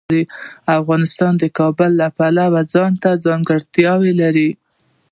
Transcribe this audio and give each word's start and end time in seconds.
افغانستان 0.79 1.33
د 1.37 1.43
کابل 1.57 1.91
د 1.97 2.03
پلوه 2.17 2.61
ځانته 2.73 3.09
ځانګړتیا 3.25 3.93
لري. 4.21 4.49